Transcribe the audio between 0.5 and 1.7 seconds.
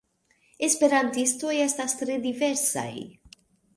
Esperantistoj